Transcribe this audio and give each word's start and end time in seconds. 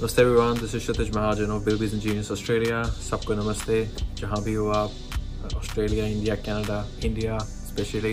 Namaste 0.00 0.22
everyone 0.22 0.58
this 0.60 0.74
is 0.74 1.10
Mahajan 1.16 1.50
of 1.50 1.62
Billbees 1.64 1.92
engineers 1.94 2.30
Australia 2.30 2.82
सबको 2.82 3.34
नमस्ते। 3.34 3.76
जहाँ 4.18 4.42
भी 4.44 4.54
हो 4.54 4.68
आप 4.70 5.54
Australia 5.56 6.06
India 6.06 6.34
Canada 6.36 6.80
India 7.04 7.38
specially 7.38 8.12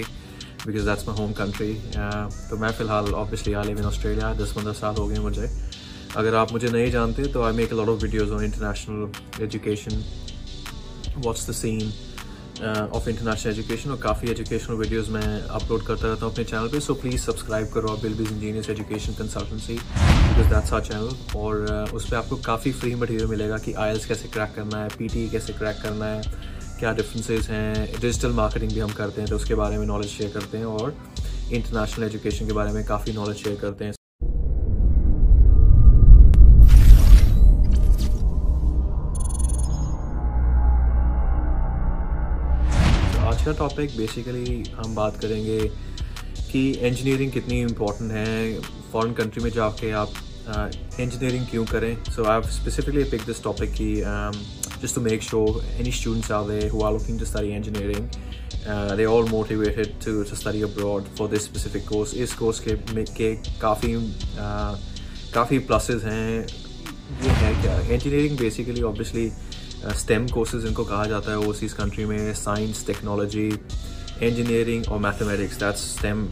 because 0.65 0.85
that's 0.85 1.07
my 1.07 1.17
home 1.17 1.31
country 1.39 1.73
तो 2.49 2.57
मैं 2.57 2.71
फ़िलहाल 2.77 3.13
obviously 3.13 3.53
I 3.53 3.67
live 3.67 3.79
in 3.79 3.85
Australia 3.85 4.33
दस 4.33 4.53
पंद्रह 4.57 4.73
साल 4.73 4.95
हो 4.95 5.07
गए 5.07 5.19
मुझे। 5.19 5.49
अगर 6.17 6.35
आप 6.35 6.51
मुझे 6.51 6.69
नहीं 6.69 6.91
जानते 6.91 7.27
तो 7.33 7.43
I 7.43 7.53
make 7.57 7.73
lot 7.73 7.89
of 7.89 8.01
videos 8.03 8.31
on 8.31 8.43
international 8.43 9.43
education 9.43 10.03
what's 11.17 11.49
the 11.49 11.53
scene 11.53 11.93
of 12.93 13.09
international 13.09 13.51
education 13.53 13.89
और 13.89 13.97
काफ़ी 14.03 14.31
एजुकेशनल 14.31 14.77
वीडियोस 14.77 15.09
मैं 15.09 15.41
अपलोड 15.41 15.85
करता 15.85 16.07
रहता 16.07 16.25
हूँ 16.25 16.33
अपने 16.33 16.45
चैनल 16.45 16.67
पे। 16.67 16.79
सो 16.79 16.93
प्लीज़ 17.03 17.21
सब्सक्राइब 17.21 17.71
करो 17.73 17.91
आप 17.93 18.01
Billbees 18.17 18.31
engineers 18.31 18.69
education 18.69 19.13
consultancy 19.19 19.79
because 20.33 20.47
that's 20.49 20.71
our 20.73 20.81
channel 20.81 21.37
और 21.37 21.65
uh, 21.67 21.93
उस 21.93 22.09
पर 22.09 22.15
आपको 22.15 22.35
काफ़ी 22.45 22.71
फ्री 22.73 22.93
मटेरियल 22.95 23.27
मिलेगा 23.27 23.57
कि 23.57 23.73
आई 23.79 23.99
कैसे 23.99 24.27
क्रैक 24.27 24.53
करना 24.55 24.77
है 24.77 24.87
पी 24.89 25.09
e 25.09 25.29
कैसे 25.31 25.53
क्रैक 25.53 25.77
करना 25.81 26.05
है 26.05 26.21
क्या 26.79 26.93
डिफरेंसेस 26.93 27.49
हैं 27.49 27.99
डिजिटल 27.99 28.31
मार्केटिंग 28.31 28.71
भी 28.71 28.79
हम 28.79 28.93
करते 28.93 29.21
हैं 29.21 29.29
तो 29.29 29.35
उसके 29.35 29.55
बारे 29.55 29.77
में 29.77 29.85
नॉलेज 29.85 30.09
शेयर 30.09 30.31
करते 30.31 30.57
हैं 30.57 30.65
और 30.65 30.95
इंटरनेशनल 31.53 32.05
एजुकेशन 32.05 32.47
के 32.47 32.53
बारे 32.53 32.73
में 32.73 32.83
काफ़ी 32.85 33.13
नॉलेज 33.13 33.43
शेयर 33.43 33.59
करते 33.61 33.85
हैं। 33.85 33.93
आज 43.23 43.45
का 43.45 43.51
टॉपिक 43.57 43.97
बेसिकली 43.97 44.63
हम 44.75 44.95
बात 44.95 45.19
करेंगे 45.21 45.59
कि 46.51 46.69
इंजीनियरिंग 46.71 47.31
कितनी 47.31 47.61
इम्पोर्टेंट 47.61 48.11
है 48.11 48.81
फॉरन 48.93 49.13
कंट्री 49.13 49.43
में 49.43 49.49
जाके 49.51 49.91
आप 49.99 50.13
इंजीनियरिंग 50.99 51.45
क्यों 51.47 51.65
करें? 51.65 52.03
So 52.05 52.23
I 52.31 52.41
specifically 52.51 53.03
pick 53.11 53.21
this 53.25 53.43
topic 53.43 53.71
की 53.73 53.93
just 54.81 54.95
to 54.95 55.01
make 55.01 55.23
show 55.23 55.45
any 55.79 55.91
students 55.91 56.31
are 56.31 56.47
they 56.47 56.67
who 56.69 56.81
are 56.83 56.93
looking 56.93 57.19
to 57.19 57.25
study 57.25 57.55
engineering 57.55 58.97
they 58.97 59.05
all 59.05 59.29
motivated 59.29 59.93
to 60.05 60.23
study 60.35 60.61
abroad 60.63 61.15
for 61.17 61.29
this 61.29 61.43
specific 61.43 61.87
course 61.87 62.13
इस 62.25 62.33
course 62.33 62.59
के 62.67 62.75
के 63.13 63.33
काफ़ी 63.61 63.95
काफ़ी 65.33 65.59
pluses 65.59 66.03
हैं। 66.03 66.39
ये 67.23 67.29
है 67.29 67.51
क्या? 67.61 67.79
Engineering 67.79 68.37
basically 68.39 68.81
obviously 68.81 69.31
STEM 69.99 70.27
courses 70.27 70.65
इनको 70.65 70.83
कहा 70.85 71.05
जाता 71.05 71.31
है 71.31 71.37
ओ 71.37 71.53
कंट्री 71.79 72.05
में 72.05 72.33
साइंस 72.35 72.85
टेक्नोलॉजी 72.87 73.49
इंजीनियरिंग 74.27 74.87
और 74.87 74.99
मैथमेटिक्स 74.99 75.57
दैट्स 75.57 75.81
स्टेम 75.97 76.27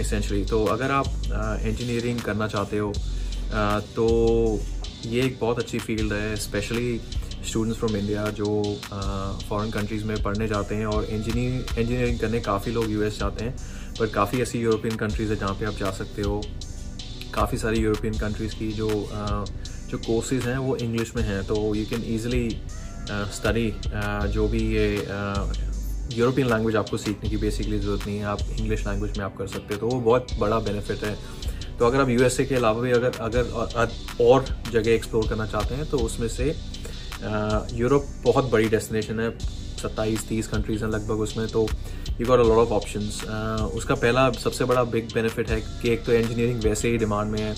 इसेंशली 0.00 0.44
तो 0.44 0.64
अगर 0.64 0.90
आप 0.90 1.06
इंजीनियरिंग 1.66 2.18
uh, 2.18 2.24
करना 2.24 2.48
चाहते 2.48 2.78
हो 2.78 2.92
uh, 2.92 3.80
तो 3.96 4.06
ये 5.06 5.22
एक 5.22 5.38
बहुत 5.40 5.58
अच्छी 5.58 5.78
फ़ील्ड 5.78 6.12
है 6.12 6.36
स्पेशली 6.36 7.00
स्टूडेंट्स 7.48 7.78
फ्रॉम 7.78 7.96
इंडिया 7.96 8.24
जो 8.30 8.46
फॉरेन 9.48 9.68
uh, 9.68 9.74
कंट्रीज़ 9.74 10.04
में 10.04 10.22
पढ़ने 10.22 10.48
जाते 10.48 10.74
हैं 10.74 10.86
और 10.86 11.04
इंजीनियर 11.04 11.78
इंजीनियरिंग 11.78 12.18
करने 12.20 12.40
काफ़ी 12.40 12.72
लोग 12.72 12.90
यूएस 12.90 13.18
जाते 13.18 13.44
हैं 13.44 13.56
पर 13.98 14.06
काफ़ी 14.06 14.42
ऐसी 14.42 14.58
यूरोपियन 14.58 14.96
कंट्रीज़ 14.96 15.30
है 15.30 15.36
जहाँ 15.36 15.54
पे 15.54 15.64
आप 15.64 15.74
जा 15.74 15.90
सकते 15.90 16.22
हो। 16.22 16.42
काफ़ी 17.34 17.58
सारी 17.58 17.80
यूरोपियन 17.80 18.18
कंट्रीज़ 18.18 18.54
की 18.54 18.72
जो 18.72 18.88
जो 19.90 19.98
कोर्सेज 19.98 20.42
हैं 20.42 20.58
वो 20.58 20.76
इंग्लिश 20.76 21.16
में 21.16 21.22
हैं 21.22 21.44
तो 21.46 21.74
यू 21.74 21.84
कैन 21.86 22.04
ईज़िली 22.06 22.48
स्टडी 23.36 23.72
जो 24.32 24.48
भी 24.48 24.60
ये 24.74 24.86
यूरोपियन 26.12 26.48
लैंग्वेज 26.48 26.76
आपको 26.76 26.96
सीखने 26.96 27.30
की 27.30 27.36
बेसिकली 27.36 27.78
ज़रूरत 27.78 28.06
नहीं 28.06 28.18
है, 28.18 28.24
आप 28.24 28.40
इंग्लिश 28.50 28.86
लैंग्वेज 28.86 29.18
में 29.18 29.24
आप 29.24 29.36
कर 29.36 29.46
सकते 29.48 29.74
हो 29.74 29.80
तो 29.80 29.86
वो 29.86 30.00
बहुत 30.00 30.34
बड़ा 30.38 30.58
बेनिफिट 30.60 31.04
है। 31.04 31.16
तो 31.78 31.86
अगर 31.86 32.00
आप 32.00 32.08
यूएसए 32.08 32.44
के 32.44 32.54
अलावा 32.54 32.80
भी 32.82 32.90
अगर 32.92 33.18
अगर 33.20 34.24
और 34.24 34.44
जगह 34.72 34.90
एक्सप्लोर 34.92 35.28
करना 35.28 35.46
चाहते 35.46 35.74
हैं 35.74 35.88
तो 35.90 35.98
उसमें 36.00 36.28
से 36.28 36.54
यूरोप 37.78 38.06
बहुत 38.24 38.50
बड़ी 38.50 38.68
डेस्टिनेशन 38.68 39.20
है, 39.20 39.30
सत्ताईस, 39.78 40.26
तीस 40.28 40.48
कंट्रीज़ 40.48 40.84
हैं 40.84 40.90
लगभग 40.90 41.20
उसमें 41.20 41.46
तो 41.48 41.66
you 42.20 42.26
got 42.26 42.40
a 42.40 42.42
lot 42.42 42.58
of 42.58 42.72
options 42.74 43.22
उसका 43.74 43.94
पहला 43.96 44.30
सबसे 44.32 44.64
बड़ा 44.64 44.84
बिग 44.86 45.12
बेनिफिट 45.14 45.50
है 45.50 45.60
कि 45.60 45.90
एक 45.90 46.04
तो 46.06 46.12
इंजीनियरिंग 46.12 46.62
वैसे 46.64 46.88
ही 46.88 46.98
डिमांड 46.98 47.30
में 47.32 47.40
है 47.40 47.54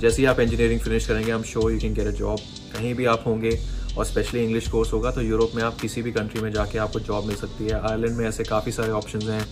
जैसे 0.00 0.22
ही 0.22 0.26
आप 0.26 0.40
इंजीनियरिंग 0.40 0.80
फिनिश 0.80 1.06
करेंगे 1.06 1.32
हम 1.32 1.42
sure 1.44 1.72
you 1.72 1.78
can 1.80 1.94
get 1.94 2.06
a 2.06 2.10
job 2.12 2.38
कहीं 2.72 2.94
भी 2.94 3.04
आप 3.06 3.22
होंगे, 3.26 3.58
और 3.98 4.04
स्पेशली 4.04 4.42
इंग्लिश 4.44 4.68
कोर्स 4.68 4.92
होगा 4.92 5.10
तो 5.10 5.20
यूरोप 5.22 5.52
में 5.54 5.62
आप 5.62 5.80
किसी 5.80 6.02
भी 6.02 6.12
कंट्री 6.12 6.40
में 6.42 6.50
जाके 6.52 6.78
आपको 6.78 7.00
जॉब 7.00 7.26
मिल 7.26 7.36
सकती 7.36 7.64
है. 7.64 7.80
आयरलैंड 7.80 8.16
में 8.16 8.26
ऐसे 8.28 8.44
काफ़ी 8.44 8.72
सारे 8.72 8.92
ऑप्शन 8.92 9.28
हैं 9.30 9.46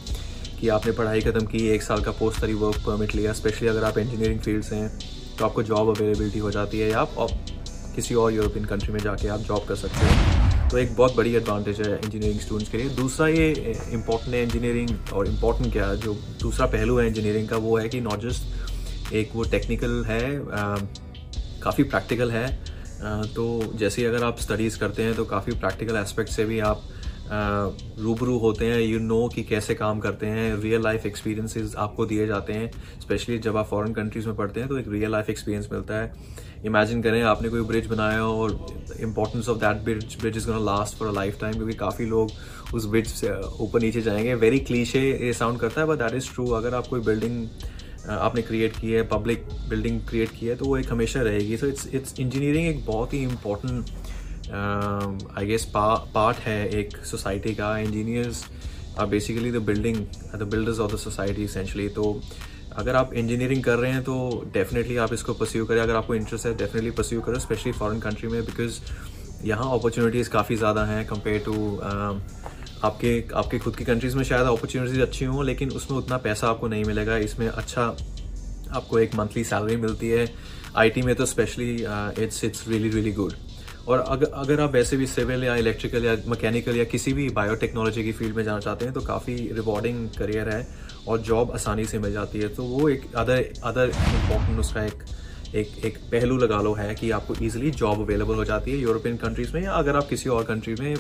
कि 0.61 0.69
आपने 0.69 0.93
पढ़ाई 0.93 1.21
ख़त्म 1.21 1.47
की, 1.47 1.67
एक 1.69 1.83
साल 1.83 2.03
का 2.03 2.11
पोस्ट 2.13 2.41
तरी 2.41 2.55
वर्क 2.55 2.77
परमिट 2.87 3.15
लिया. 3.15 3.33
स्पेशली 3.33 3.69
अगर 3.69 3.85
आप 3.85 3.99
इंजीनियरिंग 3.99 4.41
फ़ील्ड 4.41 4.65
से 4.65 4.77
हैं 4.77 4.99
तो 5.39 5.45
आपको 5.45 5.63
जॉब 5.63 5.97
अवेलेबिलिटी 5.97 6.39
हो 6.39 6.51
जाती 6.51 6.81
है, 6.81 6.91
या 6.91 6.99
आप 6.99 7.31
किसी 7.95 8.15
और 8.15 8.33
यूरोपियन 8.33 8.65
कंट्री 8.65 8.93
में 8.93 9.01
जाके 9.01 9.29
आप 9.29 9.41
जॉब 9.41 9.65
कर 9.69 9.77
सकते 9.77 10.07
हैं. 10.07 10.69
तो 10.71 10.79
एक 10.79 10.95
बहुत 10.97 11.17
बड़ी 11.17 11.35
एडवांटेज 11.37 11.81
है 11.81 11.95
इंजीनियरिंग 11.97 12.41
स्टूडेंट्स 12.41 12.73
के 12.73 12.79
लिए. 12.79 12.89
दूसरा 12.97 13.29
ये 13.29 13.51
इंपॉर्टेंट 13.93 14.35
है 14.35 14.43
इंजीनियरिंग 14.43 15.13
और 15.13 15.29
इंपॉर्टेंट 15.29 15.73
क्या 15.73 15.95
जो 15.97 16.15
दूसरा 16.43 16.67
पहलू 16.67 16.99
है 16.99 17.07
इंजीनियरिंग 17.09 17.49
का, 17.49 17.57
वो 17.57 17.77
है 17.79 17.89
कि 17.89 18.01
नॉट 18.01 18.23
जस्ट 18.23 18.64
एक 19.15 19.31
वो 19.35 19.45
टेक्निकल 19.51 20.03
है 20.05 20.23
काफ़ी 21.63 21.85
प्रैक्टिकल 21.85 22.31
है 22.31 22.47
तो 23.35 23.73
जैसे 23.77 24.05
अगर 24.07 24.25
आप 24.25 24.39
स्टडीज़ 24.41 24.79
करते 24.79 25.03
हैं 25.03 25.15
तो 25.15 25.25
काफ़ी 25.25 25.53
प्रैक्टिकल 25.53 25.97
एस्पेक्ट 25.97 26.31
से 26.31 26.45
भी 26.45 26.59
आप 26.61 26.83
रूबरू 27.99 28.37
होते 28.39 28.67
हैं 28.67 28.81
यू 28.81 28.99
you 28.99 29.05
नो 29.05 29.21
know 29.21 29.35
कि 29.35 29.43
कैसे 29.43 29.75
काम 29.75 30.01
करते 30.01 30.27
हैं 30.27 30.57
रियल 30.63 30.83
लाइफ 30.83 31.07
एक्सपीरियंसेस 31.07 31.75
आपको 31.77 32.07
दिए 32.07 32.27
जाते 32.27 32.53
हैं 32.53 32.71
स्पेशली 33.01 33.39
जब 33.39 33.57
आप 33.57 33.67
फॉरेन 33.67 33.93
कंट्रीज़ 33.95 34.27
में 34.27 34.37
पढ़ते 34.37 34.61
हैं 34.61 34.69
तो 34.69 34.79
एक 34.79 34.89
रियल 34.89 35.11
लाइफ 35.13 35.31
एक्सपीरियंस 35.31 35.69
मिलता 35.73 35.95
है। 35.95 36.13
इमेजिन 36.67 37.03
करें, 37.03 37.23
आपने 37.23 37.49
कोई 37.49 37.63
ब्रिज 37.63 37.87
बनाया 37.87 38.25
और 38.25 38.51
importance 39.01 39.49
of 39.49 39.59
that 39.59 39.83
bridge 39.85 40.17
bridge 40.21 40.37
is 40.37 40.47
gonna 40.47 40.59
last 40.65 40.97
for 40.99 41.09
a 41.09 41.13
lifetime 41.41 41.55
क्योंकि 41.55 41.75
काफ़ी 41.77 42.07
लोग 42.07 42.31
उस 42.75 42.87
ब्रिज 42.87 43.07
से 43.07 43.33
ऊपर 43.61 43.81
नीचे 43.81 44.01
जाएँगे। 44.01 44.35
वेरी 44.37 44.59
क्लीशे 44.61 45.01
ये 45.01 45.33
साउंड 45.33 45.61
करता 45.61 45.81
है 45.81 45.87
बट 45.87 45.99
दैट 45.99 46.15
इज़ 46.15 46.33
ट्रू 46.35 46.49
अगर 46.51 46.75
आप 46.75 46.87
कोई 46.87 47.01
बिल्डिंग 47.01 47.47
आपने 48.11 48.43
क्रिएट 48.43 48.77
की 48.77 48.93
है 48.93 49.03
पब्लिक 49.09 49.45
बिल्डिंग 49.69 50.01
क्रिएट 50.09 50.31
की 50.39 50.47
है 50.47 50.57
तो 50.57 50.65
वो 50.65 50.77
एक 50.79 50.91
हमेशा 50.91 51.23
रहेगी। 51.23 51.57
सो 51.57 51.67
इट्स 51.67 51.87
इट्स 51.95 52.19
इंजीनियरिंग 52.21 52.67
एक 52.69 52.85
बहुत 52.87 53.15
ही 53.15 53.23
इम्पोर्टेंट 53.23 53.91
आई 55.39 55.47
गेस 55.47 55.65
पार्ट 55.75 56.39
है 56.39 56.69
एक 56.79 56.97
सोसाइटी 57.07 57.55
का। 57.55 57.77
Engineers 57.79 58.45
are 58.99 59.07
basically 59.07 59.53
the 59.53 59.63
building 59.67 59.97
the 60.35 60.49
builders 60.51 60.79
of 60.81 60.93
the 60.93 60.97
society 60.99 61.45
essentially 61.45 61.89
तो 61.91 62.21
अगर 62.77 62.97
आप 62.97 63.13
इंजीनियरिंग 63.15 63.63
कर 63.65 63.79
रहे 63.79 63.91
हैं 63.93 64.03
तो 64.03 64.15
डेफिनेटली 64.55 64.97
आप 64.97 65.13
इसको 65.13 65.33
परस्यू 65.35 65.67
करें। 65.67 65.81
अगर 65.81 65.95
आपको 65.95 66.15
इंटरेस्ट 66.15 66.47
है 66.47 66.57
डेफिनेटली 66.57 66.91
परस्यू 66.93 67.21
करो 67.21 67.39
स्पेशली 67.39 67.73
फॉरेन 67.73 68.01
कंट्री 68.01 68.29
में 68.29 68.45
बिकॉज़ 68.45 68.81
यहाँ 69.45 69.73
अपॉर्चुनिटीज़ 69.75 70.31
काफ़ी 70.31 70.57
ज़्यादा 70.57 70.85
हैं 70.85 71.05
कंपेयर 71.07 71.43
टू 71.45 71.53
आपके 72.85 73.13
आपके 73.37 73.59
खुद 73.59 73.77
की 73.77 73.85
कंट्रीज़ 73.85 74.17
में 74.17 74.25
शायद 74.25 74.47
अपॉर्चुनिटीज़ 74.47 75.01
अच्छी 75.03 75.25
हों, 75.25 75.45
लेकिन 75.45 75.71
उसमें 75.73 75.99
उतना 75.99 76.17
पैसा 76.19 76.49
आपको 76.49 76.69
नहीं 76.69 76.85
मिलेगा। 76.85 77.17
इसमें 77.27 77.49
अच्छा 77.49 77.83
आपको 78.73 78.99
एक 78.99 79.15
मंथली 79.15 79.45
सैलरी 79.45 79.77
मिलती 79.79 80.09
है। 80.11 80.29
आईटी 80.77 81.03
में 81.03 81.15
तो 81.15 81.27
specially 81.27 81.73
it's 82.23 82.45
it's 82.45 82.69
really 82.69 82.89
really 82.91 83.13
good 83.13 83.33
और 83.89 83.99
अगर 84.01 84.31
अगर 84.35 84.61
आप 84.61 84.73
वैसे 84.73 84.97
भी 84.97 85.07
सिविल 85.07 85.45
या 85.45 85.55
इलेक्ट्रिकल 85.57 86.05
या 86.05 86.17
मैकेनिकल 86.29 86.77
या 86.77 86.85
किसी 86.87 87.13
भी 87.13 87.29
बायोटेक्नोलॉजी 87.31 88.05
की 88.05 88.13
फ़ील्ड 88.13 88.37
में 88.37 88.43
जाना 88.45 88.61
चाहते 88.61 88.85
हैं 88.85 88.95
तो 88.95 89.01
काफ़ी 89.03 89.35
रिवॉर्डिंग 89.53 90.09
करियर 90.19 90.49
है 90.49 90.67
और 91.09 91.19
जॉब 91.23 91.53
आसानी 91.53 91.85
से 91.85 91.99
मिल 91.99 92.13
जाती 92.13 92.39
है। 92.39 92.49
तो 92.49 92.65
वो 92.65 92.89
एक 92.89 93.15
अदर 93.17 93.45
अदर 93.65 93.89
इम्पोर्टेंट 93.89 94.59
उसका 94.61 94.85
एक 94.85 95.03
एक 95.55 95.85
एक 95.85 95.99
पहलू 96.13 96.37
लगा 96.37 96.61
लो 96.63 96.73
है 96.75 96.95
कि 96.95 97.11
आपको 97.11 97.35
इजीली 97.45 97.71
जॉब 97.73 98.01
अवेलेबल 98.01 98.35
हो 98.35 98.45
जाती 98.45 98.71
है 98.71 98.79
यूरोपियन 98.79 99.17
कंट्रीज़ 99.17 99.53
में 99.55 99.63
या 99.63 99.73
अगर 99.73 99.97
आप 99.97 100.09
किसी 100.09 100.29
और 100.29 100.45
कंट्री 100.45 100.75
में 100.75 100.95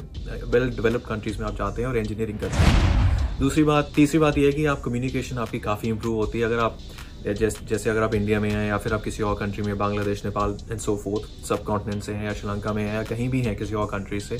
वेल 0.44 0.68
डेवलप्ड 0.70 1.06
कंट्रीज़ 1.06 1.38
में 1.38 1.46
आप 1.46 1.56
जाते 1.56 1.82
हैं 1.82 1.88
और 1.88 1.96
इंजीनियरिंग 1.98 2.38
करते 2.38 2.56
हैं। 2.56 3.38
दूसरी 3.40 3.62
बात, 3.64 3.90
तीसरी 3.96 4.18
बात 4.18 4.38
यह 4.38 4.46
है 4.46 4.52
कि 4.52 4.64
आप 4.66 4.82
कम्युनिकेशन 4.82 5.38
आपकी 5.38 5.58
काफ़ी 5.60 5.88
इंप्रूव 5.88 6.16
होती 6.16 6.38
है। 6.38 6.44
अगर 6.44 6.58
आप, 6.58 6.78
जैसे 7.24 7.66
जैसे 7.66 7.90
अगर 7.90 8.02
आप 8.02 8.14
इंडिया 8.14 8.40
में 8.40 8.50
हैं 8.50 8.66
या 8.68 8.78
फिर 8.78 8.94
आप 8.94 9.02
किसी 9.02 9.22
और 9.22 9.34
कंट्री 9.34 9.62
में 9.62 9.76
Bangladesh 9.78 10.24
Nepal 10.24 10.56
and 10.70 10.80
so 10.80 10.96
forth 10.96 11.46
subcontinent 11.64 12.02
से 12.02 12.12
हैं 12.12 12.24
या 12.24 12.32
श्रीलंका 12.32 12.72
में 12.72 12.82
हैं 12.82 12.94
या 12.94 13.02
कहीं 13.02 13.28
भी 13.28 13.40
हैं 13.42 13.56
किसी 13.56 13.74
और 13.74 13.86
कंट्री 13.86 14.20
से 14.20 14.38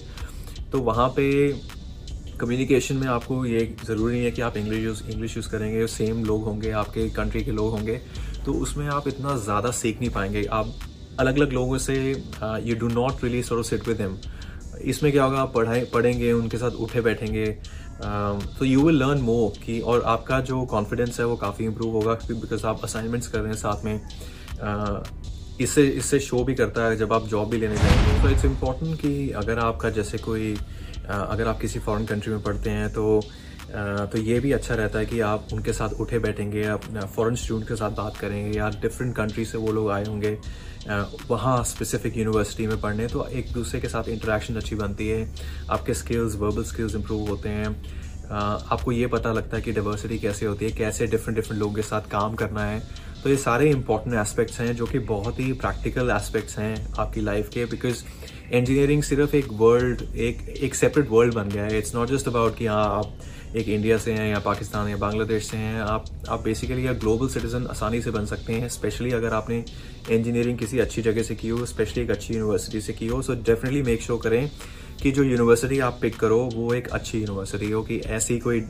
तो 0.72 0.78
वहाँ 0.80 1.08
पे 1.08 1.24
कम्युनिकेशन 2.40 2.96
में 2.96 3.06
आपको 3.08 3.44
ये 3.46 3.60
ज़रूरी 3.84 4.14
नहीं 4.14 4.24
है 4.24 4.30
कि 4.30 4.42
आप 4.42 4.56
इंग्लिश 4.56 4.84
यूज़ 4.84 5.02
इंग्लिश 5.10 5.36
यूज़ 5.36 5.48
करेंगे। 5.50 5.86
सेम 5.86 6.24
लोग 6.24 6.44
होंगे, 6.44 6.70
आपके 6.72 7.08
कंट्री 7.10 7.44
के 7.44 7.50
लोग 7.50 7.70
होंगे। 7.70 8.00
तो 8.46 8.52
उसमें 8.54 8.86
आप 8.88 9.08
इतना 9.08 9.36
ज़्यादा 9.38 9.70
सीख 9.72 10.00
नहीं 10.00 10.10
पाएँगे। 10.10 10.44
आप 10.52 10.72
अलग 11.20 11.36
अलग 11.36 11.52
लोगों 11.52 11.78
से 11.78 11.94
you 12.62 12.74
do 12.76 12.88
not 12.90 13.24
really 13.24 13.42
so 13.42 13.62
sit 13.62 13.88
with 13.88 14.00
him 14.00 14.16
इसमें 14.82 15.10
क्या 15.12 15.24
होगा 15.24 15.40
आप 15.40 15.52
पढ़ाई 15.54 15.84
पढ़ेंगे 15.92 16.32
उनके 16.32 16.58
साथ 16.58 16.70
उठे 16.84 17.00
बैठेंगे। 17.00 17.46
तो 18.58 18.64
यू 18.64 18.82
विल 18.82 18.96
लर्न 18.96 19.20
मोर 19.22 19.58
कि 19.64 19.78
और 19.80 20.02
आपका 20.06 20.40
जो 20.42 20.64
कॉन्फिडेंस 20.66 21.20
है 21.20 21.26
वो 21.26 21.36
काफ़ी 21.36 21.64
इम्प्रूव 21.64 21.92
होगा 21.92 22.14
बिकॉज़ 22.30 22.66
आप 22.66 22.80
असाइनमेंट्स 22.84 23.28
कर 23.28 23.38
रहे 23.38 23.48
हैं 23.48 23.58
साथ 23.58 23.84
में। 23.84 24.00
uh, 24.00 25.06
इससे 25.60 25.86
इससे 25.88 26.18
शो 26.20 26.42
भी 26.44 26.54
करता 26.54 26.84
है 26.84 26.96
जब 26.96 27.12
आप 27.12 27.26
जॉब 27.28 27.48
भी 27.50 27.58
लेने 27.58 27.76
जाएँगे। 27.76 28.22
तो 28.22 28.30
इट्स 28.30 28.44
इंपॉर्टेंट 28.44 29.00
कि 29.00 29.30
अगर 29.36 29.58
आपका 29.58 29.90
जैसे 29.90 30.18
कोई 30.18 30.54
uh, 30.54 31.10
अगर 31.10 31.48
आप 31.48 31.60
किसी 31.60 31.78
फॉरेन 31.78 32.06
कंट्री 32.06 32.32
में 32.32 32.42
पढ़ते 32.42 32.70
हैं 32.70 32.88
तो 32.88 33.20
तो 33.66 34.18
ये 34.18 34.38
भी 34.40 34.52
अच्छा 34.52 34.74
रहता 34.74 34.98
है 34.98 35.06
कि 35.06 35.20
आप 35.20 35.48
उनके 35.52 35.72
साथ 35.72 36.00
उठे 36.00 36.18
बैठेंगे 36.18 36.64
अपना 36.64 37.06
फॉरेन 37.06 37.34
स्टूडेंट 37.36 37.68
के 37.68 37.76
साथ 37.76 37.90
बात 37.90 38.16
करेंगे 38.16 38.58
या 38.58 38.68
डिफरेंट 38.82 39.14
कंट्री 39.16 39.44
से 39.44 39.58
वो 39.58 39.72
लोग 39.72 39.90
आए 39.90 40.04
होंगे 40.04 40.38
वहाँ 41.30 41.62
स्पेसिफिक 41.64 42.16
यूनिवर्सिटी 42.16 42.66
में 42.66 42.80
पढ़ने 42.80 43.06
तो 43.06 43.26
एक 43.26 43.52
दूसरे 43.52 43.80
के 43.80 43.88
साथ 43.88 44.08
इंटरेक्शन 44.08 44.56
अच्छी 44.56 44.76
बनती 44.76 45.08
है। 45.08 45.28
आपके 45.70 45.94
स्किल्स 45.94 46.36
वर्बल 46.36 46.64
स्किल्स 46.64 46.94
इंप्रूव 46.94 47.28
होते 47.28 47.48
हैं। 47.48 47.68
आपको 48.26 48.92
ये 48.92 49.06
पता 49.06 49.32
लगता 49.32 49.56
है 49.56 49.62
कि 49.62 49.72
डाइवर्सिटी 49.72 50.18
कैसे 50.18 50.46
होती 50.46 50.64
है, 50.64 50.70
कैसे 50.72 51.06
डिफरेंट 51.06 51.36
डिफरेंट 51.36 51.60
लोगों 51.60 51.74
के 51.74 51.82
साथ 51.82 52.10
काम 52.10 52.34
करना 52.34 52.64
है। 52.64 52.82
तो 53.22 53.30
ये 53.30 53.36
सारे 53.36 53.70
इंपॉर्टेंट 53.70 54.14
एस्पेक्ट्स 54.16 54.60
हैं 54.60 54.74
जो 54.76 54.86
कि 54.86 54.98
बहुत 55.08 55.38
ही 55.40 55.52
प्रैक्टिकल 55.54 56.10
एस्पेक्ट्स 56.10 56.58
हैं 56.58 56.94
आपकी 56.94 57.20
लाइफ 57.20 57.48
के 57.48 57.64
बिकॉज़ 57.66 58.02
इंजीनियरिंग 58.52 59.02
सिर्फ़ 59.02 59.36
एक 59.36 59.46
वर्ल्ड 59.52 60.02
एक 60.02 60.48
एक 60.48 60.74
सेपरेट 60.74 61.08
वर्ल्ड 61.10 61.34
बन 61.34 61.48
गया 61.48 61.64
है। 61.64 61.78
इट्स 61.78 61.94
नॉट 61.94 62.08
जस्ट 62.08 62.28
अबाउट 62.28 62.56
कि 62.56 62.66
हाँ 62.66 62.84
आप 62.98 63.16
एक 63.56 63.68
इंडिया 63.68 63.96
से 63.98 64.12
हैं 64.12 64.28
या 64.30 64.38
पाकिस्तान 64.38 64.88
या 64.88 64.96
बांग्लादेश 64.96 65.46
से 65.46 65.56
हैं, 65.56 65.80
आप 65.80 66.04
आप 66.28 66.42
बेसिकली 66.42 66.86
एक 66.86 66.98
ग्लोबल 67.00 67.28
सिटीजन 67.28 67.66
आसानी 67.70 68.00
से 68.02 68.10
बन 68.10 68.24
सकते 68.26 68.52
हैं 68.52 68.68
स्पेशली 68.68 69.12
अगर 69.12 69.34
आपने 69.34 69.64
इंजीनियरिंग 70.10 70.58
किसी 70.58 70.78
अच्छी 70.78 71.02
जगह 71.02 71.22
से 71.22 71.34
की 71.34 71.48
हो 71.48 71.66
स्पेशली 71.66 72.02
एक 72.02 72.10
अच्छी 72.10 72.34
यूनिवर्सिटी 72.34 72.80
से 72.80 72.92
की 72.92 73.06
हो 73.06 73.20
सो 73.22 73.34
डेफिनेटली 73.34 73.82
मेक 73.82 74.02
श्योर 74.02 74.20
करें 74.22 74.50
कि 75.02 75.10
जो 75.12 75.22
यूनिवर्सिटी 75.22 75.78
आप 75.80 75.98
पिक 76.02 76.18
करो, 76.18 76.38
वो 76.54 76.72
एक 76.74 76.88
अच्छी 76.88 77.18
यूनिवर्सिटी 77.18 77.70
हो 77.70 77.82
कि 77.82 77.98
ऐसी 78.08 78.38
कोई 78.38 78.60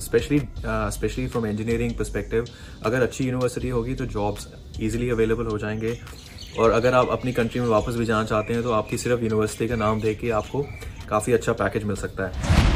specially 0.00 0.40
specially 0.66 1.26
from 1.28 1.46
engineering 1.46 1.94
perspective 1.94 2.46
अगर 2.82 3.02
अच्छी 3.02 3.24
यूनिवर्सिटी 3.24 3.68
होगी 3.68 3.94
तो 3.94 4.06
जॉब्स 4.08 4.48
ईजिली 4.80 5.10
अवेलेबल 5.10 5.46
हो 5.46 5.58
जाएँगे। 5.58 5.98
और 6.58 6.70
अगर 6.70 6.94
आप 6.94 7.08
अपनी 7.10 7.32
कंट्री 7.32 7.60
में 7.60 7.68
वापस 7.68 7.96
भी 7.96 8.04
जाना 8.04 8.24
चाहते 8.24 8.54
हैं 8.54 8.62
तो 8.62 8.72
आपकी 8.72 8.98
सिर्फ़ 8.98 9.22
यूनिवर्सिटी 9.22 9.68
का 9.68 9.76
नाम 9.76 10.00
देख 10.00 10.20
के 10.20 10.30
आपको 10.32 10.66
काफ़ी 11.08 11.32
अच्छा 11.32 11.52
पैकेज 11.54 11.84
मिल 11.84 11.96
सकता 11.96 12.26
है। 12.26 12.67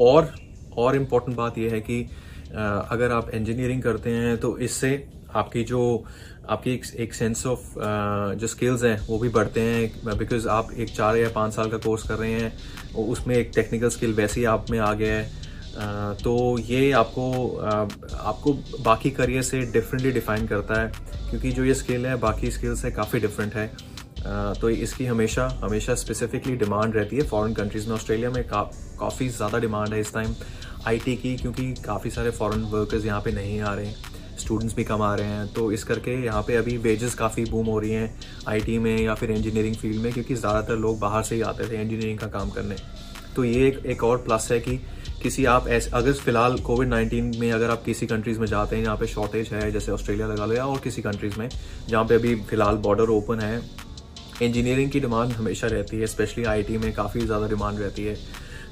और 0.00 0.32
और 0.76 0.96
इम्पोर्टेंट 0.96 1.36
बात 1.36 1.58
यह 1.58 1.72
है 1.72 1.80
कि 1.80 2.02
अगर 2.52 3.12
आप 3.12 3.30
इंजीनियरिंग 3.30 3.82
करते 3.82 4.10
हैं 4.10 4.36
तो 4.38 4.56
इससे 4.58 4.92
आपकी 5.34 5.62
जो 5.64 6.04
आपकी 6.48 6.70
एक, 6.70 6.84
एक 6.96 7.14
सेंस 7.14 7.46
ऑफ़ 7.46 7.74
जो 8.38 8.46
स्किल्स 8.46 8.84
हैं 8.84 8.98
वो 9.06 9.18
भी 9.18 9.28
बढ़ते 9.28 9.60
हैं 9.60 10.16
बिकॉज़ 10.18 10.48
आप 10.48 10.72
एक 10.72 10.90
चार 10.90 11.16
या 11.16 11.28
पाँच 11.34 11.54
साल 11.54 11.70
का 11.70 11.78
कोर्स 11.78 12.08
कर 12.08 12.14
रहे 12.14 12.32
हैं 12.32 12.52
उसमें 13.04 13.36
एक 13.36 13.52
टेक्निकल 13.54 13.88
स्किल 13.88 14.12
वैसे 14.14 14.40
ही 14.40 14.46
आप 14.46 14.70
में 14.70 14.78
आ 14.78 14.92
गया 14.94 15.14
है 15.14 16.18
तो 16.22 16.58
ये 16.58 16.90
आपको 16.92 17.56
आपको 17.58 18.52
बाकी 18.82 19.10
करियर 19.10 19.42
से 19.42 19.60
डिफरेंटली 19.72 20.10
डिफाइन 20.12 20.46
करता 20.46 20.80
है 20.80 20.92
क्योंकि 21.30 21.52
जो 21.52 21.64
ये 21.64 21.74
स्किल 21.74 22.06
है 22.06 22.16
बाकी 22.20 22.50
स्किल 22.50 22.74
से 22.76 22.90
काफ़ी 22.90 23.20
डिफरेंट 23.20 23.54
है। 23.54 23.70
तो 24.22 24.70
इसकी 24.70 25.06
हमेशा 25.06 25.46
हमेशा 25.62 25.94
स्पेसिफिकली 25.96 26.56
डिमांड 26.56 26.96
रहती 26.96 27.16
है 27.16 27.22
फॉरेन 27.24 27.54
कंट्रीज़ 27.54 27.88
में। 27.88 27.94
ऑस्ट्रेलिया 27.94 28.30
में 28.30 28.42
काफ़ी 28.44 29.28
ज़्यादा 29.28 29.58
डिमांड 29.58 29.94
है 29.94 30.00
इस 30.00 30.12
टाइम 30.14 30.34
आईटी 30.86 31.16
की 31.16 31.36
क्योंकि 31.36 31.72
काफ़ी 31.86 32.10
सारे 32.10 32.30
फॉरेन 32.32 32.62
वर्कर्स 32.72 33.04
यहाँ 33.04 33.20
पे 33.20 33.32
नहीं 33.32 33.60
आ 33.60 33.74
रहे 33.74 33.86
हैं। 33.86 34.36
स्टूडेंट्स 34.38 34.74
भी 34.76 34.84
कम 34.84 35.02
आ 35.02 35.14
रहे 35.14 35.26
हैं। 35.26 35.52
तो 35.52 35.70
इस 35.72 35.84
करके 35.84 36.14
यहाँ 36.24 36.42
पे 36.42 36.56
अभी 36.56 36.76
वेजेस 36.78 37.14
काफ़ी 37.14 37.44
बूम 37.50 37.66
हो 37.66 37.78
रही 37.78 37.90
हैं 37.90 38.14
आईटी 38.48 38.78
में 38.78 38.96
या 38.98 39.14
फिर 39.14 39.30
इंजीनियरिंग 39.30 39.74
फ़ील्ड 39.76 40.02
में 40.02 40.12
क्योंकि 40.12 40.34
ज़्यादातर 40.34 40.76
लोग 40.76 40.98
बाहर 41.00 41.22
से 41.22 41.34
ही 41.34 41.40
आते 41.42 41.68
थे 41.70 41.82
इंजीनियरिंग 41.82 42.18
का 42.18 42.26
काम 42.28 42.50
करने। 42.50 42.76
तो 43.36 43.44
ये 43.44 43.66
एक, 43.68 43.84
एक 43.86 44.04
और 44.04 44.16
प्लस 44.18 44.48
है 44.52 44.60
कि 44.60 44.76
किसी 45.22 45.44
आप 45.46 45.66
ऐसे 45.68 45.90
अगर 45.94 46.12
फ़िलहाल 46.14 46.58
कोविड 46.60 46.88
नाइन्टीन 46.88 47.32
में 47.38 47.50
अगर 47.52 47.70
आप 47.70 47.82
किसी 47.84 48.06
कंट्रीज़ 48.06 48.38
में 48.40 48.46
जाते 48.46 48.76
हैं 48.76 48.84
जहाँ 48.84 48.96
पे 48.96 49.06
शॉर्टेज 49.06 49.48
है 49.52 49.70
जैसे 49.72 49.92
ऑस्ट्रेलिया 49.92 50.26
लगा 50.26 50.46
लो 50.46 50.54
या 50.54 50.66
और 50.66 50.78
किसी 50.80 51.02
कंट्रीज़ 51.02 51.38
में 51.38 51.48
जहाँ 51.88 52.04
पे 52.04 52.14
अभी 52.14 52.34
फ़िलहाल 52.40 52.76
बॉर्डर 52.78 53.10
ओपन 53.10 53.40
है 53.40 53.60
इंजीनियरिंग 54.42 54.90
की 54.90 55.00
डिमांड 55.00 55.32
हमेशा 55.32 55.66
रहती 55.66 55.96
है 55.96 56.06
स्पेशली 56.06 56.44
आईटी 56.44 56.78
में 56.78 56.92
काफ़ी 56.94 57.20
ज़्यादा 57.20 57.48
डिमांड 57.48 57.78
रहती 57.78 58.04
है। 58.04 58.16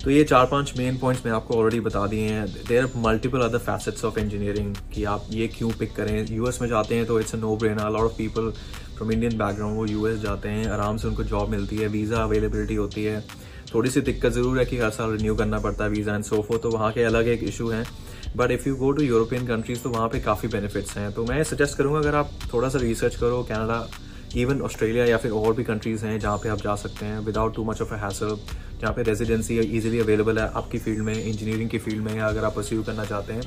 तो 0.05 0.11
ये 0.11 0.23
चार 0.25 0.47
पाँच 0.47 0.73
मेन 0.79 0.99
पॉइंट्स 0.99 1.25
मैं 1.27 1.33
आपको 1.33 1.55
ऑलरेडी 1.55 1.81
बता 1.81 2.07
दिए 2.07 2.29
हैं। 2.29 2.47
There 2.69 2.83
are 2.83 2.91
multiple 2.97 3.41
other 3.43 3.59
facets 3.59 4.05
of 4.05 4.19
engineering 4.19 4.75
कि 4.95 5.05
आप 5.07 5.27
ये 5.31 5.49
क्यों 5.49 5.71
पिक 5.79 5.95
करें। 5.97 6.27
यूएस 6.27 6.61
में 6.63 6.69
जाते 6.69 6.95
हैं 6.95 7.07
तो 7.07 7.19
it's 7.21 7.35
a 7.35 7.39
no 7.39 7.57
brain 7.57 7.81
lot 7.81 8.03
of 8.03 8.17
people 8.19 8.51
from 8.97 9.13
Indian 9.13 9.37
background 9.39 9.77
वो 9.77 9.87
यूएस 9.87 10.19
जाते 10.21 10.49
हैं, 10.49 10.67
आराम 10.69 10.97
से 10.97 11.09
उनको 11.09 11.25
जॉब 11.25 11.49
मिलती 11.49 11.77
है 11.77 11.89
वीज़ा 11.89 12.23
अवेलेबिलिटी 12.23 12.75
होती 12.75 13.05
है। 13.05 13.21
थोड़ी 13.75 13.91
सी 13.91 14.01
दिक्कत 14.01 14.33
ज़रूर 14.33 14.59
है 14.59 14.65
कि 14.67 14.79
हर 14.79 14.91
साल 14.91 15.11
रिन्यू 15.11 15.35
करना 15.37 15.59
पड़ता 15.61 15.85
है 15.85 15.91
वीज़ा 15.91 16.15
एंड 16.15 16.25
सोफो 16.25 16.59
तो 16.59 16.71
वहाँ 16.71 16.93
के 16.93 17.03
अलग 17.05 17.29
एक 17.29 17.43
इशू 17.45 17.69
हैं। 17.69 17.85
But 18.37 18.51
if 18.51 18.69
you 18.69 18.77
go 18.77 18.91
to 18.93 19.03
European 19.03 19.47
countries 19.47 19.83
तो 19.83 19.91
वहाँ 19.91 20.09
पे 20.09 20.21
काफ़ी 20.21 20.49
बेनिफिट्स 20.49 20.97
हैं। 20.97 21.13
तो 21.13 21.25
मैं 21.25 21.43
सजेस्ट 21.45 21.79
करूँगा 21.79 21.99
अगर 21.99 22.15
आप 22.15 22.31
थोड़ा 22.53 22.69
सा 22.69 22.79
रिसर्च 22.79 23.15
करो 23.17 23.43
कैनेडा 23.49 23.89
इवन 24.37 24.61
ऑस्ट्रेलिया 24.63 25.05
या 25.05 25.17
फिर 25.17 25.31
और 25.33 25.55
भी 25.55 25.65
कंट्रीज़ 25.65 26.05
हैं 26.07 26.19
जहाँ 26.21 26.37
पे 26.39 26.49
आप 26.49 26.63
जा 26.63 26.75
सकते 26.77 27.07
हैं 27.07 27.19
without 27.27 27.55
too 27.55 27.65
much 27.65 27.81
of 27.83 27.95
a 27.95 27.97
hassle 27.99 28.37
जहाँ 28.81 28.93
पे 28.95 29.03
रेजिडेंसी 29.03 29.59
इजीली 29.59 29.99
अवेलेबल 30.01 30.39
है, 30.39 30.49
आपकी 30.51 30.79
फ़ील्ड 30.79 31.03
में 31.03 31.15
इंजीनियरिंग 31.15 31.71
की 31.71 31.79
फ़ील्ड 31.79 32.05
में 32.05 32.15
या 32.17 32.27
अगर 32.27 32.45
आप 32.45 32.57
परस्यू 32.57 32.83
करना 32.83 33.05
चाहते 33.05 33.33
हैं 33.33 33.43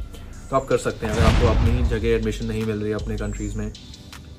तो 0.50 0.56
आप 0.56 0.66
कर 0.68 0.78
सकते 0.80 1.06
हैं। 1.06 1.14
अगर 1.14 1.24
आपको 1.24 1.48
अपनी 1.50 1.88
जगह 1.90 2.08
एडमिशन 2.10 2.46
नहीं 2.46 2.66
मिल 2.66 2.82
रही 2.84 2.92
अपने 2.94 3.18
कंट्रीज़ 3.18 3.58
में 3.58 3.72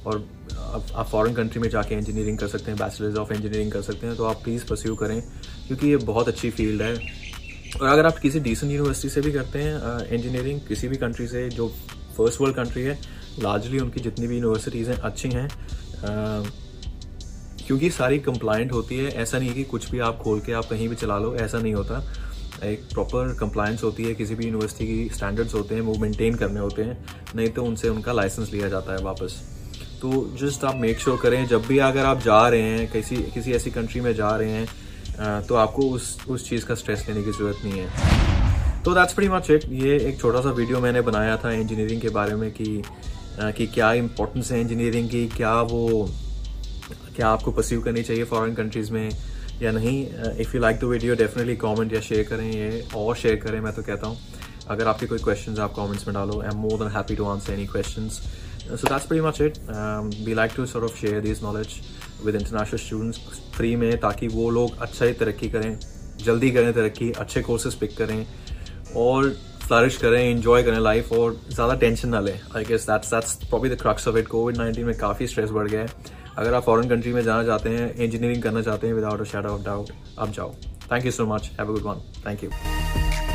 और 0.07 0.29
आप 0.55 1.07
फॉरेन 1.11 1.35
कंट्री 1.35 1.61
में 1.61 1.69
जाके 1.71 1.95
इंजीनियरिंग 1.95 2.39
कर 2.39 2.49
सकते 2.49 2.71
हैं 2.71 2.79
बैचलर्स 2.79 3.17
ऑफ़ 3.17 3.33
इंजीनियरिंग 3.33 3.73
कर 3.73 3.83
सकते 3.83 4.07
हैं 4.07 4.17
तो 4.17 4.25
आप 4.25 4.43
प्लीज़ 4.45 4.65
परस्यू 4.67 4.95
करें, 4.95 5.21
क्योंकि 5.67 5.89
ये 5.89 5.97
बहुत 6.05 6.29
अच्छी 6.29 6.51
फ़ील्ड 6.51 6.83
है। 6.83 6.95
और 7.73 7.89
अगर 7.89 8.07
आप 8.07 8.19
किसी 8.19 8.41
डिसेंट 8.41 8.73
यूनिवर्सिटी 8.73 9.09
से 9.09 9.21
भी 9.21 9.33
करते 9.33 9.59
हैं 9.59 10.09
इंजीनियरिंग 10.09 10.61
किसी 10.69 10.89
भी 10.89 10.97
कंट्री 10.97 11.27
से, 11.29 11.49
जो 11.49 11.69
फ़र्स्ट 12.17 12.41
वर्ल्ड 12.41 12.57
कंट्री 12.57 12.83
है 12.83 12.99
लार्जली 13.41 13.79
उनकी 13.79 14.01
जितनी 14.01 14.27
भी 14.27 14.35
यूनिवर्सिटीज़ 14.37 14.91
हैं, 14.91 14.99
अच्छी 15.01 15.29
हैं। 15.31 15.49
क्योंकि 16.05 17.91
सारी 17.91 18.19
कंप्लाइंट 18.19 18.73
होती 18.73 18.97
है, 18.99 19.11
ऐसा 19.13 19.39
नहीं 19.39 19.55
कि 19.55 19.65
कुछ 19.65 19.91
भी 19.91 19.99
आप 20.01 20.19
खोल 20.19 20.41
के 20.41 20.53
आप 20.53 20.65
कहीं 20.65 20.89
भी 20.89 20.97
चला 20.97 21.19
लो, 21.19 21.35
ऐसा 21.37 21.59
नहीं 21.59 21.75
होता। 21.75 22.03
एक 22.65 22.83
प्रॉपर 22.93 23.35
कंप्लायंस 23.35 23.83
होती 23.85 24.05
है, 24.05 24.15
किसी 24.15 24.35
भी 24.35 24.45
यूनिवर्सिटी 24.45 24.87
की 24.87 25.15
स्टैंडर्ड्स 25.15 25.55
होते 25.55 25.75
हैं, 25.75 25.83
वो 25.83 25.95
मेंटेन 25.95 26.35
करने 26.35 26.61
होते 26.61 26.83
हैं, 26.83 26.99
नहीं 27.37 27.49
तो 27.49 27.65
उनसे 27.65 27.89
उनका 27.89 28.13
लाइसेंस 28.13 28.53
लिया 28.53 28.69
जाता 28.69 28.93
है 28.93 29.03
वापस। 29.05 29.41
तो 30.03 30.11
जस्ट 30.37 30.65
आप 30.65 30.77
मेक 30.77 30.99
श्योर 31.01 31.17
sure 31.17 31.23
करें, 31.23 31.47
जब 31.47 31.67
भी 31.67 31.79
अगर 31.81 32.05
आप 32.05 32.21
जा 32.21 32.49
रहे 32.49 32.63
हैं, 32.63 32.91
किसी 32.93 33.17
किसी 33.35 33.53
ऐसी 33.53 33.71
कंट्री 33.71 34.01
में 34.01 34.15
जा 34.15 34.37
रहे 34.37 34.51
हैं 34.51 34.67
तो 35.47 35.55
आपको 35.55 35.83
उस 35.91 36.17
उस 36.29 36.49
चीज़ 36.49 36.65
का 36.67 36.75
स्ट्रेस 36.75 37.05
लेने 37.09 37.23
की 37.23 37.33
ज़रूरत 37.33 37.59
नहीं 37.65 37.81
है। 37.81 38.83
तो 38.83 38.95
दैट्स 38.95 39.15
प्रीटी 39.15 39.33
मच 39.33 39.51
इट 39.51 39.65
ये 39.73 39.99
एक 40.09 40.21
छोटा 40.21 40.41
सा 40.41 40.51
वीडियो 40.51 40.81
मैंने 40.81 41.01
बनाया 41.01 41.37
था 41.37 41.53
इंजीनियरिंग 41.53 42.01
के 42.01 42.09
बारे 42.11 42.35
में 42.35 42.51
कि 42.51 42.83
कि 43.39 43.67
क्या 43.67 43.93
इंपॉर्टेंस 43.95 44.51
है 44.53 44.61
इंजीनियरिंग 44.61 45.09
की? 45.11 45.27
क्या 45.29 45.61
वो, 45.63 46.09
क्या 47.17 47.29
आपको 47.29 47.51
परस्यू 47.53 47.81
करनी 47.81 48.03
चाहिए 48.03 48.25
फॉरेन 48.25 48.55
कंट्रीज़ 48.55 48.93
में 48.93 49.09
या 49.63 49.73
नहीं? 49.73 50.07
If 50.41 50.55
you 50.57 50.61
like 50.63 50.79
the 50.79 50.85
video 50.85 51.15
definitely 51.15 51.57
comment 51.57 51.93
या 51.93 52.01
शेयर 52.01 52.25
करें 52.29 52.51
ये, 52.53 52.85
और 52.97 53.17
शेयर 53.17 53.37
करें, 53.37 53.61
मैं 53.61 53.73
तो 53.73 53.83
कहता 53.83 54.07
हूँ। 54.07 54.19
अगर 54.71 54.87
आपके 54.87 55.07
कोई 55.07 55.19
क्वेश्चंस 55.19 55.59
आप 55.59 55.75
कमेंट्स 55.77 56.07
में 56.07 56.15
डालो। 56.15 56.41
I 56.41 56.49
am 56.49 56.59
more 56.59 56.79
than 56.79 56.89
happy 56.97 57.17
to 57.17 57.25
answer 57.27 57.53
any 57.53 57.67
questions 57.67 58.21
so 58.63 58.89
that's 58.89 59.11
very 59.11 59.21
much 59.23 59.41
it 59.41 59.59
we 60.27 60.35
like 60.35 60.53
to 60.57 60.67
sort 60.67 60.85
of 60.85 61.01
share 61.01 61.21
this 61.21 61.43
knowledge 61.43 61.81
with 62.25 62.35
international 62.35 62.79
students 62.79 63.19
free 63.57 63.75
में, 63.77 63.99
ताकि 64.01 64.29
वो 64.29 64.51
लोग 64.51 64.79
अच्छा 64.79 65.05
ही 65.05 65.13
तरक्की 65.15 65.49
करें, 65.51 65.79
जल्दी 66.25 66.51
करें 66.51 66.73
तरक्की, 66.73 67.11
अच्छे 67.13 67.43
कोर्सेज 67.43 67.75
पिक 67.75 67.97
करें। 67.97 68.27
और 68.97 69.35
फ्लरिश 69.63 69.97
करें 69.97 70.21
इंजॉय 70.21 70.63
करें 70.63 70.79
लाइफ 70.81 71.13
और 71.13 71.35
ज़्यादा 71.49 71.75
टेंशन 71.81 72.09
ना 72.09 72.21
लें 72.21 72.39
I 72.57 72.65
guess 72.65 72.87
that's 72.87 73.11
that's 73.11 73.35
probably 73.45 73.71
the 73.71 73.81
crux 73.83 74.09
of 74.09 74.19
it 74.19 74.29
COVID 74.29 74.57
nineteen 74.57 74.87
में 74.87 74.97
काफ़ी 74.99 75.27
स्ट्रेस 75.27 75.51
बढ़ 75.51 75.69
गया 75.69 75.81
है 75.81 76.21
अगर 76.39 76.55
आप 76.55 76.63
फॉरेन 76.63 76.89
कंट्री 76.89 77.13
में 77.13 77.23
जाना 77.23 77.45
चाहते 77.45 77.71
हैं 77.71 77.95
इंजीनियरिंग 77.95 78.43
करना 78.43 78.63
चाहते 78.63 78.87
हैं 78.87 78.95
without 78.95 79.21
a 79.21 79.25
shadow 79.33 79.49
of 79.49 79.65
doubt 79.65 79.91
आप 80.19 80.31
जाओ 80.31 80.55
thank 80.93 81.05
you 81.07 81.13
so 81.13 81.27
much 81.27 81.51
have 81.61 81.69
a 81.69 81.73
good 81.73 81.83
one 81.85 82.03
thank 82.27 82.45
you 82.45 83.32